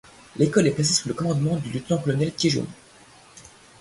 [0.37, 2.65] L'école est placée sous le commandement du lieutenant-colonel Kieżun.